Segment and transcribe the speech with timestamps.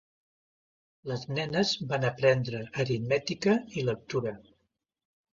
[1.09, 4.33] Les nenes van aprendre aritmètica i lectura.